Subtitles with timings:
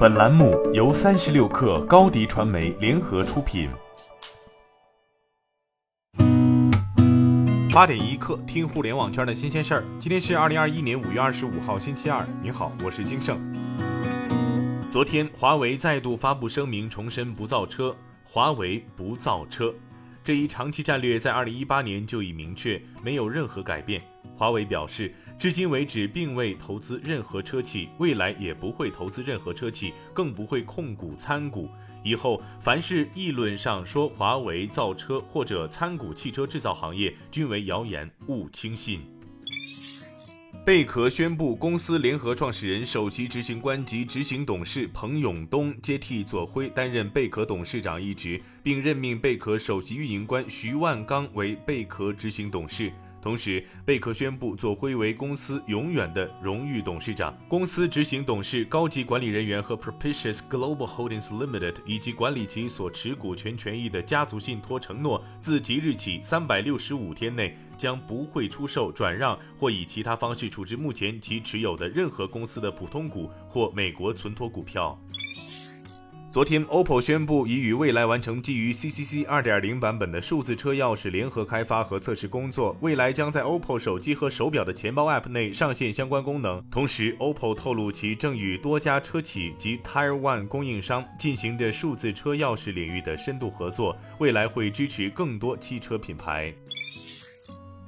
[0.00, 3.68] 本栏目由三十六氪高低传媒联合出品。
[7.70, 9.84] 八点一刻，听互联网圈的新鲜事儿。
[10.00, 12.26] 今天是二零二一年五月二十五号，星期二。
[12.42, 13.38] 你好，我是金盛。
[14.88, 17.94] 昨天，华为再度发布声明，重申不造车。
[18.24, 19.74] 华为不造车，
[20.24, 24.00] 这一长期战略在二零一八年就已明确，没有任何改变。
[24.34, 25.14] 华为表示。
[25.40, 31.66] 至今为止，并未投资任何车企，未来也不会投资任何车企，更不会控股参股。
[32.04, 39.00] 以后凡是议论上说华为造车或者参股汽车制造行业，均为谣言，勿轻信。
[40.62, 52.92] 贝壳宣布，公司联合创始人、首席执行官及执行董事彭永东接替左晖担任贝壳董事长一职，并任命贝壳首席运营官徐万刚为贝壳执行董事。
[53.22, 57.36] 同时，贝壳宣布左辉为公司永远的荣誉董事长。
[57.48, 74.98] 公司执行董事、高级管理人员和 Propitious Global Holdings Limited 以及管理其所持股权权益的家族信托承诺，自即日起三百六十五天内将不会出售、转让或以其他方式处置目前其持有的任何公司的普通股或美国存托股票。
[76.30, 82.76] 昨天，OPPO 宣布已与蔚来完成基于 CCC 2.0版本的数字车钥匙联合开发和测试工作。
[82.82, 86.64] 未来将在 OPPO 手机和手表的钱包 App 内上线相关功能。
[86.70, 96.54] 同时，OPPO 透露其正与多家车企及 Tier One 供应商进行着数字车钥匙领域的深度合作，未来会支持更多汽车品牌。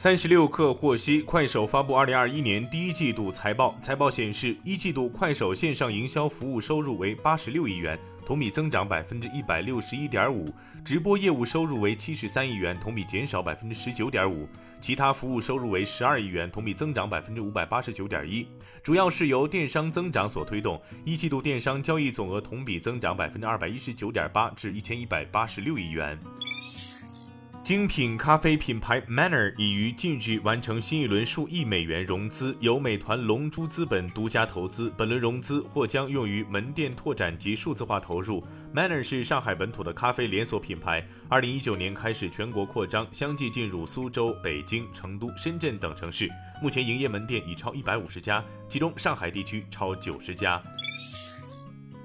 [0.00, 3.76] 三十六氪获悉，快手发布二零二一年第一季度财报。
[3.80, 10.46] 财报显示，一季度快手线上营销服务收入为八十六亿元，同比增长百分之一百六十一点五；
[10.84, 14.46] 直播业务收入为七十三亿元，同比减少百分之十九点五；
[14.80, 18.46] 其他服务收入为十二亿元，同比增长百分之五百八十九点一。
[18.84, 26.16] 主要是由电商增长所推动，一季度电商交易总额同比增长百分之二百一十九点八，至一千一百八十六亿元。
[27.68, 34.90] 精品咖啡品牌 Manner 已于近日完成新一轮数亿美元融资，由美团龙珠资本独家投资。
[34.96, 38.42] 本轮融资或将用于门店拓展及数字化投入。
[38.74, 46.26] Manner 是上海本土的咖啡连锁品牌，二零一九年开始全国扩张，相继进入苏州、北京、成都、深圳等城市，
[46.62, 50.58] 目前营业门店已超一百五十家，其中上海地区超九十家。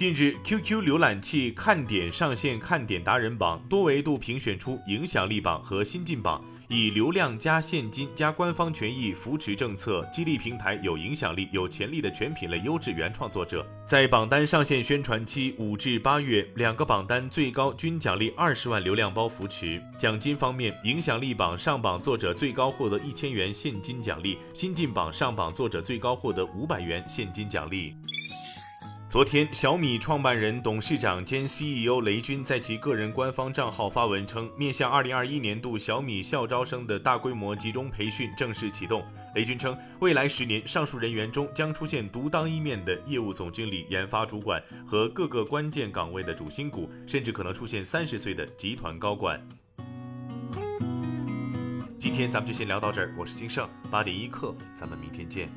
[0.00, 13.62] 近日，QQ 浏览器看点上线看点达人榜，多维度评选出影响力榜和新晋榜，以流量加现金加官方权益扶持政策，激励平台有影响力、有潜力的全品类优质原创作者。
[13.84, 19.78] 在榜单上线宣传期五至八月，两个榜单最高均奖励二十万流量包扶持。
[19.98, 27.94] 奖金方面，影响力榜上榜作者最高获得一千元现金奖励，新晋榜上榜作者最高获得五百元现金奖励。
[29.10, 39.02] 昨天，小米创办人、董事长兼 CEO 雷军在其个人官方账号发文称，面向2021年度小米校招生的大规模集中培训正式启动。
[39.34, 49.44] 雷军称，未来十年，上述人员中将出现独当一面的业务总经理、研发主管和各个关键岗位的主心骨，甚至可能出现三十岁的集团高管。
[51.98, 55.50] 今天咱们就先聊到这儿，我是金盛，八点一刻，咱们明天见。